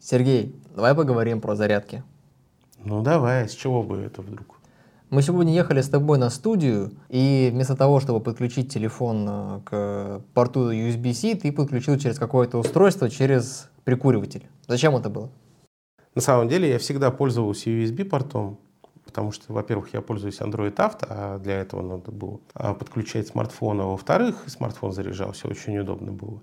[0.00, 2.02] Сергей, давай поговорим про зарядки.
[2.82, 4.58] Ну давай, с чего бы это вдруг?
[5.10, 10.22] Мы сегодня ехали с тобой на студию, и вместо того, чтобы подключить телефон э, к
[10.32, 14.48] порту USB-C, ты подключил через какое-то устройство, через прикуриватель.
[14.66, 15.30] Зачем это было?
[16.14, 18.58] На самом деле я всегда пользовался USB-портом,
[19.04, 23.80] потому что, во-первых, я пользуюсь Android Auto, а для этого надо было а, подключать смартфон,
[23.82, 26.40] а во-вторых, смартфон заряжался, очень удобно было.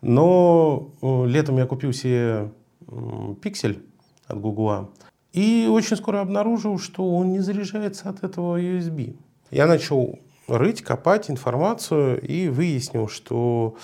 [0.00, 2.50] Но э, летом я купил себе
[2.80, 3.82] Pixel
[4.26, 4.90] от Google,
[5.32, 9.16] и очень скоро обнаружил, что он не заряжается от этого USB.
[9.50, 13.76] Я начал рыть, копать информацию и выяснил, что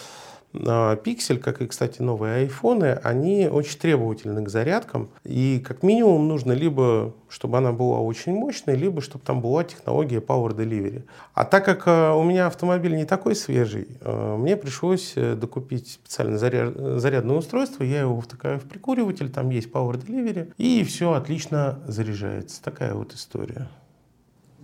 [0.53, 5.09] Pixel, как и, кстати, новые айфоны, они очень требовательны к зарядкам.
[5.25, 10.19] И как минимум нужно либо, чтобы она была очень мощной, либо чтобы там была технология
[10.19, 11.05] Power Delivery.
[11.35, 15.93] А так как э, у меня автомобиль не такой свежий, э, мне пришлось э, докупить
[15.93, 17.83] специальное заряд, зарядное устройство.
[17.85, 22.63] Я его втыкаю в прикуриватель, там есть Power Delivery, и все отлично заряжается.
[22.63, 23.69] Такая вот история.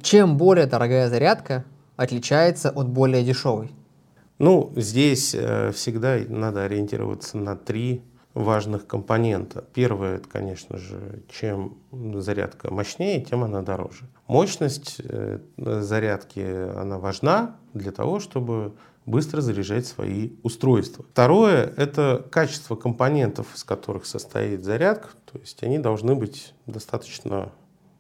[0.03, 1.65] Чем более дорогая зарядка
[1.97, 3.71] отличается от более дешевой?
[4.39, 8.03] Ну, здесь э, всегда надо ориентироваться на три
[8.35, 9.65] важных компонента.
[9.75, 14.05] Первое, это, конечно же, чем зарядка мощнее, тем она дороже.
[14.29, 16.39] Мощность э, зарядки,
[16.79, 18.75] она важна для того, чтобы
[19.07, 21.05] быстро заряжать свои устройства.
[21.11, 25.09] Второе– это качество компонентов, из которых состоит зарядка.
[25.33, 27.51] То есть они должны быть достаточно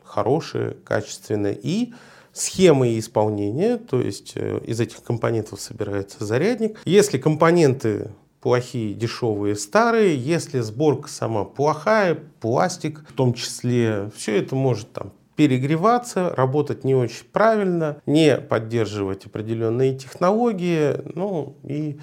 [0.04, 1.94] хорошие, качественные и
[2.38, 6.80] схемы исполнения, то есть э, из этих компонентов собирается зарядник.
[6.84, 14.54] Если компоненты плохие, дешевые, старые, если сборка сама плохая, пластик в том числе, все это
[14.54, 21.98] может там перегреваться, работать не очень правильно, не поддерживать определенные технологии, ну и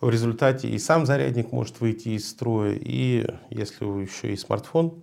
[0.00, 4.94] в результате и сам зарядник может выйти из строя, и если вы еще и смартфон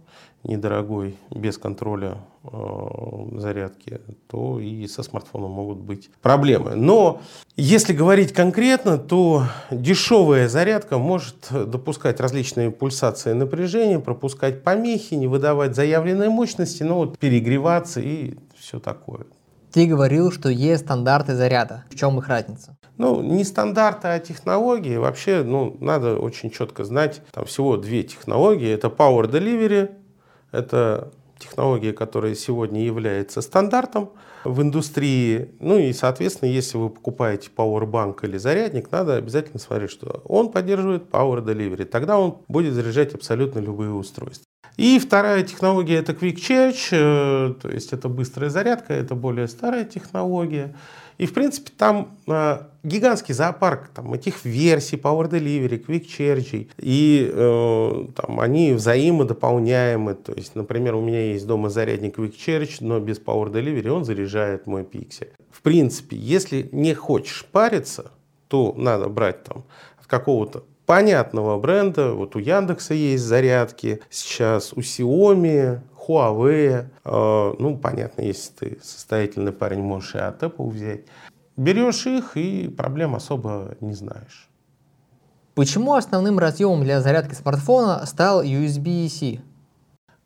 [0.43, 6.75] недорогой, без контроля э, зарядки, то и со смартфоном могут быть проблемы.
[6.75, 7.21] Но
[7.55, 15.75] если говорить конкретно, то дешевая зарядка может допускать различные пульсации напряжения, пропускать помехи, не выдавать
[15.75, 19.25] заявленной мощности, но вот перегреваться и все такое.
[19.71, 21.85] Ты говорил, что есть стандарты заряда.
[21.89, 22.77] В чем их разница?
[22.97, 24.97] Ну, не стандарты, а технологии.
[24.97, 28.69] Вообще, ну, надо очень четко знать, там всего две технологии.
[28.69, 29.91] Это Power Delivery,
[30.51, 34.11] это технология, которая сегодня является стандартом
[34.43, 35.55] в индустрии.
[35.59, 41.09] Ну и, соответственно, если вы покупаете Powerbank или зарядник, надо обязательно смотреть, что он поддерживает
[41.09, 41.85] Power Delivery.
[41.85, 44.45] Тогда он будет заряжать абсолютно любые устройства.
[44.77, 49.85] И вторая технология это Quick Charge, э, то есть это быстрая зарядка, это более старая
[49.85, 50.73] технология.
[51.19, 56.69] И, в принципе, там э, гигантский зоопарк там, этих версий, Power Delivery, Quick Charge.
[56.79, 60.15] И э, там, они взаимодополняемы.
[60.15, 64.05] То есть, например, у меня есть дома зарядник Quick Charge, но без Power Delivery он
[64.05, 65.31] заряжает мой пиксель.
[65.51, 68.11] В принципе, если не хочешь париться,
[68.47, 69.63] то надо брать там
[69.99, 72.13] от какого-то понятного бренда.
[72.13, 76.85] Вот у Яндекса есть зарядки, сейчас у Xiaomi, Huawei.
[77.05, 81.01] Э, ну, понятно, если ты состоятельный парень, можешь и от Apple взять.
[81.55, 84.49] Берешь их и проблем особо не знаешь.
[85.55, 89.39] Почему основным разъемом для зарядки смартфона стал USB-C?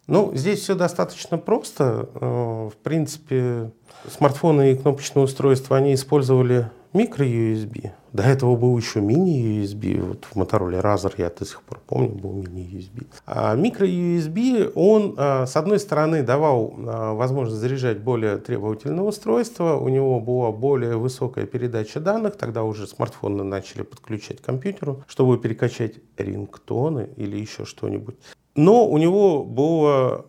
[0.08, 2.10] Ну, здесь все достаточно просто.
[2.16, 3.72] Э, в принципе,
[4.10, 7.92] смартфоны и кнопочные устройства, они использовали микро-USB.
[8.14, 10.02] До этого был еще мини-USB.
[10.02, 13.06] Вот в Motorola Razr я до сих пор помню, был мини-USB.
[13.26, 19.76] А микро-USB, он, а, с одной стороны, давал а, возможность заряжать более требовательное устройство.
[19.76, 22.38] У него была более высокая передача данных.
[22.38, 28.16] Тогда уже смартфоны начали подключать к компьютеру, чтобы перекачать рингтоны или еще что-нибудь.
[28.56, 30.26] Но у него было,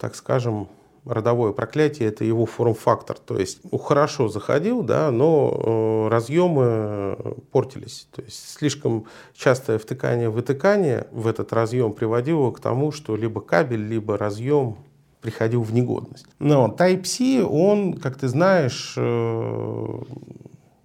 [0.00, 0.68] так скажем,
[1.08, 3.18] родовое проклятие– это его форм-фактор.
[3.18, 8.08] То есть хорошо заходил, да, но э, разъемы портились.
[8.14, 14.18] То есть слишком частое втыкание-вытыкание в этот разъем приводило к тому, что либо кабель, либо
[14.18, 14.76] разъем
[15.20, 16.26] приходил в негодность.
[16.38, 20.02] Но Type-C, он, как ты знаешь, э,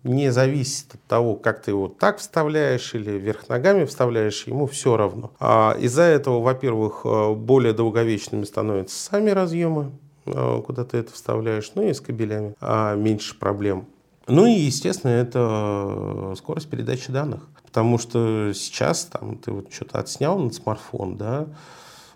[0.03, 4.97] не зависит от того, как ты его так вставляешь или вверх ногами вставляешь, ему все
[4.97, 5.31] равно.
[5.39, 11.71] А из-за этого, во-первых, э, более долговечными становятся сами разъемы, Э, куда ты это вставляешь,
[11.75, 13.87] ну и с кабелями а меньше проблем.
[14.27, 17.47] Ну и, естественно, это скорость передачи данных.
[17.65, 21.47] Потому что сейчас там, ты вот что-то отснял на смартфон, да,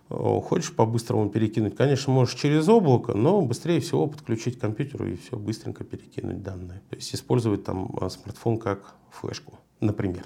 [0.09, 5.17] э, хочешь по-быстрому перекинуть, конечно, можешь через облако, но быстрее всего подключить к компьютеру и
[5.17, 6.81] все быстренько перекинуть данные.
[6.91, 10.25] То есть использовать там э, смартфон как флешку, например.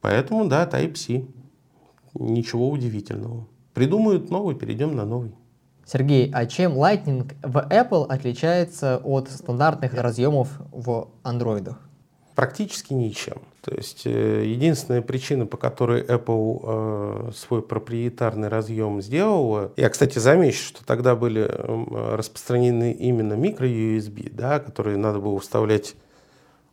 [0.00, 1.24] Поэтому, да, Type-C.
[2.14, 3.46] Ничего удивительного.
[3.74, 5.32] Придумают новый, перейдем на новый.
[5.86, 11.78] Сергей, а чем Lightning в Apple отличается от стандартных разъемов в андроидах?
[12.34, 13.42] Практически ничем.
[13.60, 20.18] То есть э, единственная причина, по которой Apple э, свой проприетарный разъем сделала, я, кстати,
[20.18, 25.94] замечу, что тогда были э, распространены именно микро-USB, да, которые надо было вставлять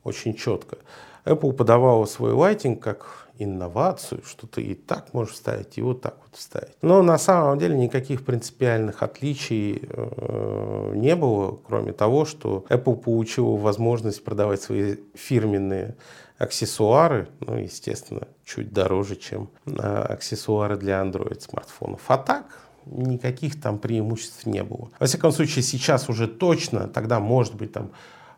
[0.04, 0.80] очень четко.
[1.24, 6.18] Apple подавала свой Lighting как инновацию, что ты и так можешь вставить, и вот так
[6.24, 6.76] вот вставить.
[6.82, 13.58] Но на самом деле никаких принципиальных отличий э, не было, кроме того, что Apple получила
[13.58, 15.96] возможность продавать свои фирменные
[16.38, 22.02] аксессуары, ну, естественно, чуть дороже, чем э, аксессуары для Android смартфонов.
[22.08, 22.46] А так,
[22.86, 24.90] никаких там преимуществ не было.
[25.00, 27.92] Во всяком случае, сейчас уже точно, тогда, может быть, там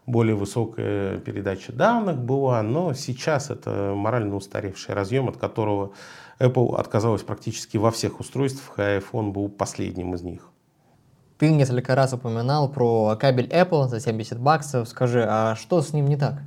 [0.05, 5.91] более высокая передача данных была, но сейчас это морально устаревший разъем, от которого
[6.39, 10.49] Apple отказалась практически во всех устройствах, а iPhone был последним из них.
[11.37, 14.87] Ты несколько раз упоминал про кабель Apple за 70 баксов.
[14.87, 16.41] Скажи, а что с ним не так?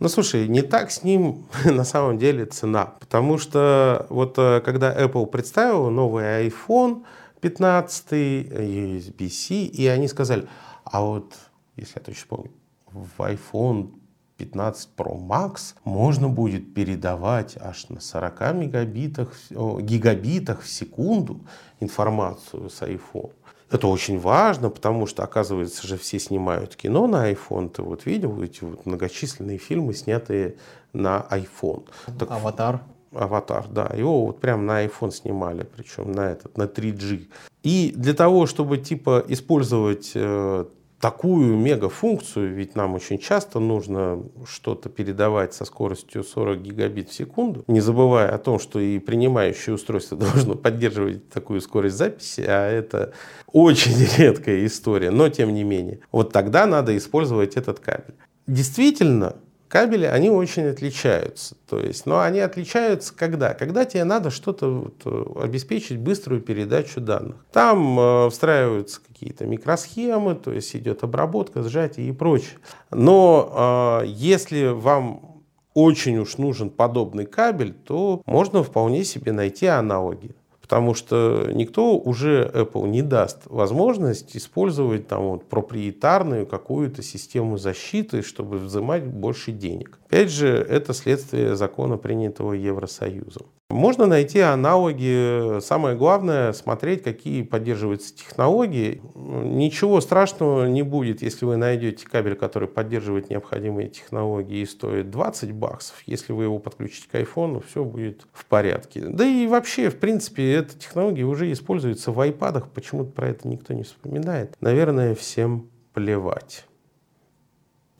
[0.00, 2.94] Ну, слушай, не так с ним на самом деле цена.
[3.00, 7.04] Потому что вот э, когда Apple представила новый iPhone
[7.40, 10.46] 15, USB-C, и они сказали,
[10.84, 11.34] а вот,
[11.76, 12.50] если я точно помню,
[12.92, 13.98] в iPhone
[14.38, 21.40] 15 Pro Max можно будет передавать аж на 40 мегабитах, гигабитах в секунду
[21.80, 23.32] информацию с iPhone.
[23.70, 27.68] Это очень важно, потому что, оказывается же, все снимают кино на iPhone.
[27.68, 30.56] Ты вот видел эти вот многочисленные фильмы, снятые
[30.94, 31.86] на iPhone.
[32.18, 32.80] Так, Аватар.
[33.12, 33.90] Аватар, да.
[33.94, 37.28] Его вот прям на iPhone снимали, причем на этот, на 3G.
[37.62, 40.64] И для того, чтобы типа использовать э,
[41.00, 47.64] такую мегафункцию, ведь нам очень часто нужно что-то передавать со скоростью 40 гигабит в секунду,
[47.68, 53.12] не забывая о том, что и принимающее устройство должно поддерживать такую скорость записи, а это
[53.52, 56.00] очень редкая история, но тем не менее.
[56.10, 58.14] Вот тогда надо использовать этот кабель.
[58.46, 59.36] Действительно,
[59.68, 61.56] кабели, они очень отличаются.
[61.68, 63.54] То есть, но они отличаются когда?
[63.54, 67.36] Когда тебе надо что-то вот, э, обеспечить быструю передачу данных.
[67.52, 72.58] Там э, встраиваются какие-то микросхемы, то есть идет обработка, сжатие и прочее.
[72.90, 75.42] Но э, если вам
[75.74, 80.34] очень уж нужен подобный кабель, то можно вполне себе найти аналоги.
[80.68, 88.20] Потому что никто уже Apple не даст возможность использовать там вот проприетарную какую-то систему защиты,
[88.20, 89.98] чтобы взимать больше денег.
[90.08, 93.46] Опять же, это следствие закона, принятого Евросоюзом.
[93.68, 95.60] Можно найти аналоги.
[95.60, 99.02] Самое главное смотреть, какие поддерживаются технологии.
[99.14, 105.52] Ничего страшного не будет, если вы найдете кабель, который поддерживает необходимые технологии и стоит 20
[105.52, 106.02] баксов.
[106.06, 109.02] Если вы его подключите к iPhone, все будет в порядке.
[109.02, 112.64] Да и вообще, в принципе, эта технология уже используется в iPad.
[112.74, 114.56] Почему-то про это никто не вспоминает.
[114.62, 116.64] Наверное, всем плевать.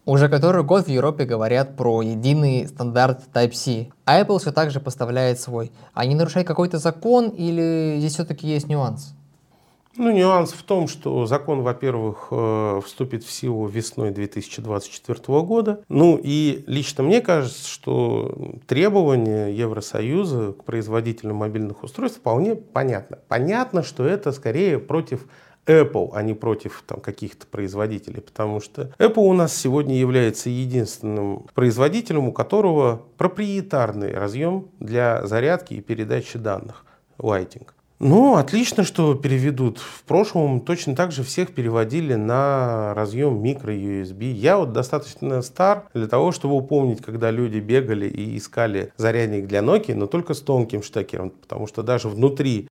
[0.09, 3.89] Уже который год в Европе говорят про единый стандарт Type-C.
[4.07, 5.71] А Apple все так же поставляет свой.
[5.93, 9.15] А не нарушает какой-то закон или здесь все-таки есть нюанс?
[9.99, 15.81] Ну, нюанс в том, что закон, во-первых, э, вступит в силу весной 2024 года.
[15.91, 23.19] Ну и лично мне кажется, что требования Евросоюза к производителям мобильных устройств вполне понятно.
[23.29, 25.27] Понятно, что это скорее против
[25.69, 31.47] Apple, а не против там, каких-то производителей, потому что Apple у нас сегодня является единственным
[31.55, 36.85] производителем, у которого проприетарный разъем для зарядки и передачи данных
[37.19, 37.67] Lighting.
[38.01, 39.79] Ну, отлично, что переведут.
[39.79, 44.25] В прошлом точно так же всех переводили на разъем микро-USB.
[44.25, 49.61] Я вот достаточно стар для того, чтобы упомнить, когда люди бегали и искали зарядник для
[49.61, 52.69] Nokia, но только с тонким штекером, потому что даже внутри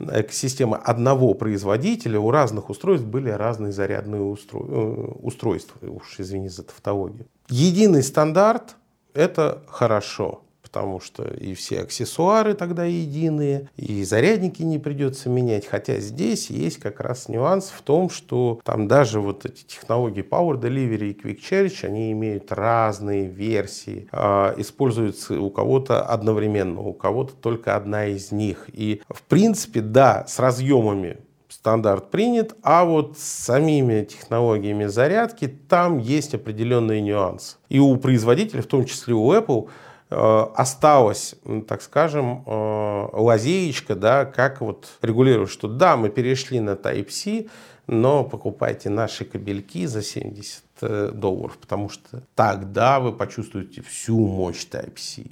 [0.00, 4.58] экосистемы одного производителя у разных устройств были разные зарядные устро...
[4.58, 5.78] Э, устройства.
[5.86, 7.26] Уж извини за тавтологию.
[7.48, 8.76] Единый стандарт–
[9.14, 15.66] это хорошо потому что и все аксессуары тогда единые, и зарядники не придется менять.
[15.66, 20.60] Хотя здесь есть как раз нюанс в том, что там даже вот эти технологии Power
[20.60, 27.32] Delivery и Quick Charge, они имеют разные версии, э, используются у кого-то одновременно, у кого-то
[27.34, 28.66] только одна из них.
[28.72, 35.98] И в принципе, да, с разъемами стандарт принят, а вот с самими технологиями зарядки там
[35.98, 37.56] есть определенные нюансы.
[37.68, 39.68] И у производителя, в том числе у Apple,
[40.10, 41.34] осталась,
[41.66, 47.46] так скажем, э, лазеечка, да, как вот регулировать, что да, мы перешли на Type-C,
[47.86, 54.66] но покупайте наши кабельки за 70 э, долларов, потому что тогда вы почувствуете всю мощь
[54.70, 55.24] Type-C.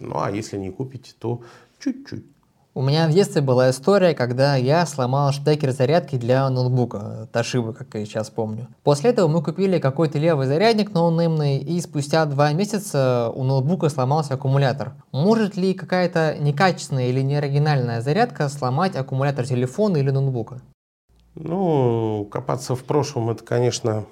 [0.00, 1.42] Ну а если не купите, то
[1.78, 2.24] чуть-чуть.
[2.76, 7.94] У меня в детстве была история, когда я сломал штекер зарядки для ноутбука, Toshiba, как
[7.94, 8.66] я сейчас помню.
[8.82, 14.34] После этого мы купили какой-то левый зарядник ноунеймный, и спустя два месяца у ноутбука сломался
[14.34, 14.94] аккумулятор.
[15.12, 20.60] Может ли какая-то некачественная или неоригинальная зарядка сломать аккумулятор телефона или ноутбука?
[21.36, 24.04] Ну, копаться в прошлом, это, конечно,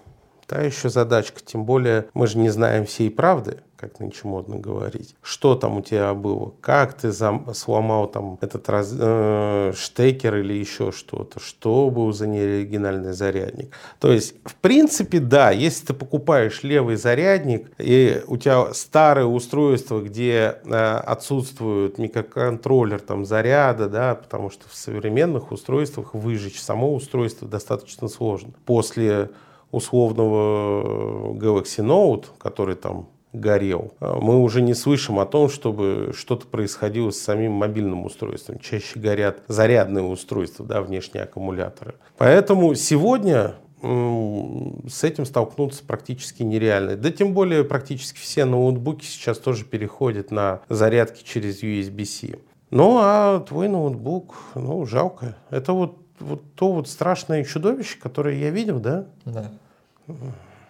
[0.46, 1.40] та еще задачка.
[1.44, 5.16] Тем более мы же не знаем всей правды как нынче модно говорить.
[5.22, 6.54] Что там у тебя было?
[6.60, 11.40] Как ты зам, сломал там этот раз, э, штекер или еще что-то?
[11.40, 13.74] Что был за неоригинальный зарядник?
[13.98, 20.00] То есть, в принципе, да, если ты покупаешь левый зарядник, и у тебя старое устройство,
[20.00, 27.48] где э, отсутствует микроконтроллер там заряда, да, потому что в современных устройствах выжечь само устройство
[27.48, 28.52] достаточно сложно.
[28.64, 29.30] После
[29.72, 33.94] условного Galaxy Note, который там горел.
[34.00, 38.58] А мы уже не слышим о том, чтобы что-то происходило с самим мобильным устройством.
[38.58, 41.94] Чаще горят зарядные устройства, да, внешние аккумуляторы.
[42.18, 46.96] Поэтому сегодня с этим столкнуться практически нереально.
[46.96, 52.38] Да тем более практически все ноутбуки сейчас тоже переходят на зарядки через USB-C.
[52.70, 55.36] Ну а твой ноутбук, ну жалко.
[55.50, 59.06] Это вот, вот то вот страшное чудовище, которое я видел, да?
[59.24, 59.50] Да.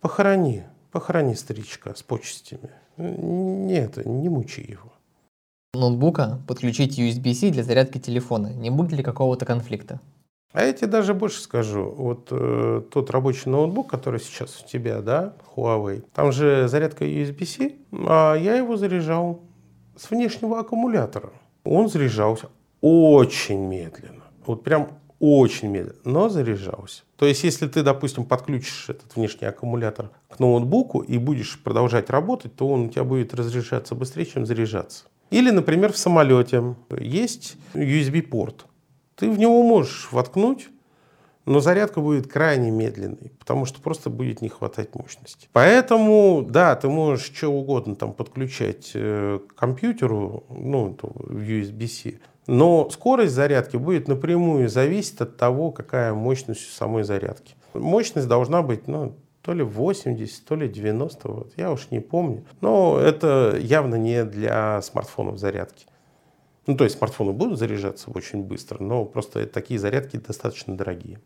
[0.00, 0.64] Похорони.
[0.92, 2.70] Похорони старичка с почестями.
[2.99, 4.92] Нет, не мучи его.
[5.75, 8.52] Ноутбука подключить USB-C для зарядки телефона.
[8.52, 10.00] Не будет ли какого-то конфликта?
[10.52, 11.94] А я тебе даже больше скажу.
[11.96, 17.72] Вот э, тот рабочий ноутбук, который сейчас у тебя, да, Huawei, там же зарядка USB-C,
[18.06, 19.40] а я его заряжал
[19.96, 21.32] с внешнего аккумулятора.
[21.64, 22.50] Он заряжался
[22.82, 24.25] очень медленно.
[24.44, 24.90] Вот прям
[25.23, 27.05] очень медленно, но заряжался.
[27.17, 32.57] То есть, если ты, допустим, подключишь этот внешний аккумулятор к ноутбуку и будешь продолжать работать,
[32.57, 35.05] то он у тебя будет разряжаться быстрее, чем заряжаться.
[35.31, 38.67] Или, например, в самолете есть USB-порт.
[39.14, 40.69] Ты в него можешь воткнуть,
[41.45, 45.49] но зарядка будет крайне медленной, потому что просто будет не хватать мощности.
[45.52, 52.88] Поэтому, да, ты можешь что угодно там подключать э, к компьютеру, ну, в USB-C, но
[52.90, 57.54] скорость зарядки будет напрямую зависеть от того, какая мощность самой зарядки.
[57.75, 62.44] Мощность должна быть ну, то ли 80, то ли 90, вот, я уж не помню.
[62.61, 65.87] Но это явно не для смартфонов зарядки.
[66.66, 71.20] Ну, то есть смартфоны будут заряжаться очень быстро, но просто такие зарядки достаточно дорогие.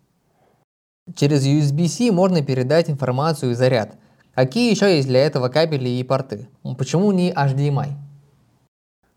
[1.14, 3.96] Через USB-C можно передать информацию и заряд.
[4.35, 6.49] Какие еще есть для этого кабели и порты?
[6.78, 8.05] Почему не HDMI?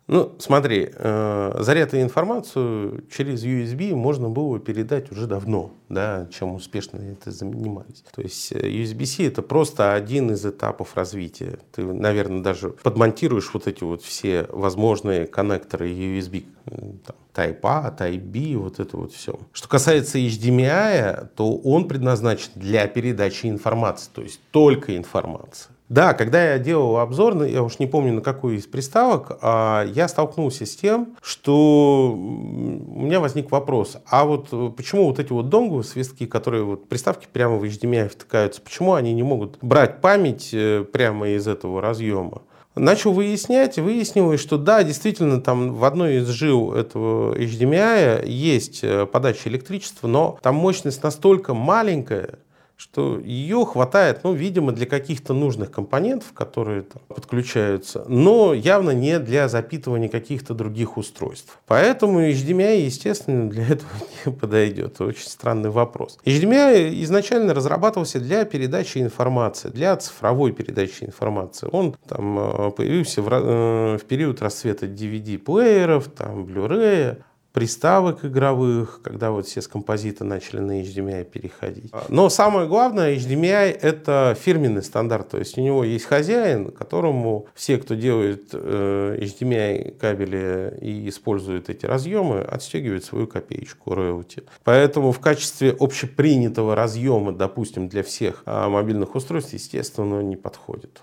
[0.10, 6.98] Ну, смотри, э, заряд информацию через USB можно было передать уже давно, да, чем успешно
[6.98, 8.04] это занимались.
[8.16, 11.60] То есть э, USB-C это просто один из этапов развития.
[11.72, 16.76] Ты, наверное, даже подмонтируешь вот эти вот все возможные коннекторы USB, э,
[17.06, 19.40] там, Type A, Type B, вот это вот все.
[19.54, 25.70] Что касается HDMI, то он предназначен для передачи информации, то есть только информации.
[25.90, 30.08] Да, когда я делал обзор, я уж не помню на какую из приставок, а, я
[30.08, 35.50] столкнулся с тем, что у меня возник вопрос, а вот э, почему вот эти вот
[35.50, 40.52] донгу свистки, которые вот приставки прямо в HDMI втыкаются, почему они не могут брать память
[40.54, 42.44] э, прямо из этого разъема?
[42.76, 49.08] Начал выяснять, выяснилось, что да, действительно, там в одной из жил этого HDMI есть э,
[49.08, 52.38] подача электричества, но там мощность настолько маленькая,
[52.80, 59.20] что ее хватает, ну, видимо, для каких-то нужных компонентов, которые там подключаются, но явно не
[59.20, 61.60] для запитывания каких-то других устройств.
[61.68, 63.92] Поэтому HDMI, естественно, для этого
[64.26, 65.02] не подойдет.
[65.02, 66.18] Очень странный вопрос.
[66.24, 71.68] HDMI изначально разрабатывался для передачи информации, для цифровой передачи информации.
[71.74, 77.18] Он там э, появился в, э, в период расцвета DVD-плееров, там, Blu-ray,
[77.54, 81.92] приставок игровых, когда вот все с композита начали на HDMI переходить.
[82.10, 87.78] Но самое главное, HDMI это фирменный стандарт, то есть у него есть хозяин, которому все,
[87.78, 94.44] кто делает э, HDMI кабели и использует эти разъемы, отстегивают свою копеечку роялти.
[94.64, 101.02] Поэтому в качестве общепринятого разъема, допустим, для всех а, мобильных устройств, естественно, не подходит.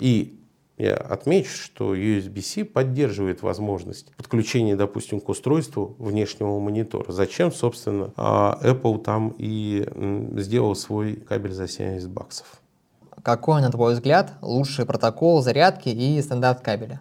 [0.00, 0.41] И
[0.78, 7.12] я отмечу, что USB-C поддерживает возможность подключения, допустим, к устройству внешнего монитора.
[7.12, 9.86] Зачем, собственно, а, Apple там и
[10.36, 12.60] сделал свой кабель за 70 баксов.
[13.22, 17.00] Какой, на твой взгляд, лучший протокол зарядки и стандарт кабеля?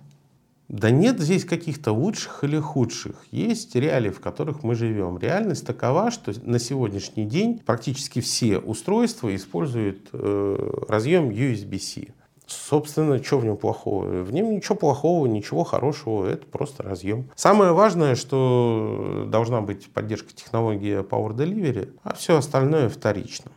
[0.71, 3.25] Да нет здесь каких-то лучших или худших.
[3.31, 5.17] Есть реалии, в которых мы живем.
[5.17, 12.13] Реальность такова, что на сегодняшний день практически все устройства используют э, разъем USB-C.
[12.51, 14.05] Собственно, что в нем плохого?
[14.05, 17.29] В нем ничего плохого, ничего хорошего, это просто разъем.
[17.35, 23.51] Самое важное, что должна быть поддержка технологии Power Delivery, а все остальное вторично.